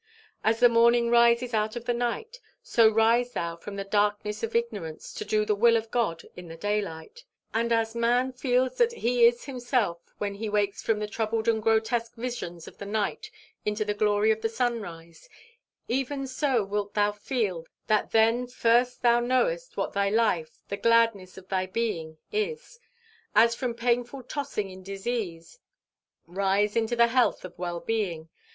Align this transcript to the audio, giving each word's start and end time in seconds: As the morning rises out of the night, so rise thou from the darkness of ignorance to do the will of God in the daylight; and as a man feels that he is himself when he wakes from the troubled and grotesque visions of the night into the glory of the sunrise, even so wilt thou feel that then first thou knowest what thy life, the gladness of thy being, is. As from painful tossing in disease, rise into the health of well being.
As 0.43 0.59
the 0.59 0.67
morning 0.67 1.11
rises 1.11 1.53
out 1.53 1.75
of 1.75 1.85
the 1.85 1.93
night, 1.93 2.39
so 2.63 2.89
rise 2.89 3.33
thou 3.33 3.55
from 3.55 3.75
the 3.75 3.83
darkness 3.83 4.41
of 4.41 4.55
ignorance 4.55 5.13
to 5.13 5.23
do 5.23 5.45
the 5.45 5.53
will 5.53 5.77
of 5.77 5.91
God 5.91 6.23
in 6.35 6.47
the 6.47 6.57
daylight; 6.57 7.23
and 7.53 7.71
as 7.71 7.93
a 7.93 7.99
man 7.99 8.33
feels 8.33 8.77
that 8.79 8.93
he 8.93 9.25
is 9.25 9.43
himself 9.45 9.99
when 10.17 10.33
he 10.33 10.49
wakes 10.49 10.81
from 10.81 10.97
the 10.97 11.05
troubled 11.07 11.47
and 11.47 11.61
grotesque 11.61 12.15
visions 12.15 12.67
of 12.67 12.79
the 12.79 12.85
night 12.87 13.29
into 13.63 13.85
the 13.85 13.93
glory 13.93 14.31
of 14.31 14.41
the 14.41 14.49
sunrise, 14.49 15.29
even 15.87 16.25
so 16.25 16.63
wilt 16.63 16.95
thou 16.95 17.11
feel 17.11 17.67
that 17.85 18.09
then 18.09 18.47
first 18.47 19.03
thou 19.03 19.19
knowest 19.19 19.77
what 19.77 19.93
thy 19.93 20.09
life, 20.09 20.63
the 20.69 20.77
gladness 20.77 21.37
of 21.37 21.47
thy 21.47 21.67
being, 21.67 22.17
is. 22.31 22.79
As 23.35 23.53
from 23.53 23.75
painful 23.75 24.23
tossing 24.23 24.71
in 24.71 24.81
disease, 24.81 25.59
rise 26.25 26.75
into 26.75 26.95
the 26.95 27.09
health 27.09 27.45
of 27.45 27.55
well 27.59 27.79
being. 27.79 28.29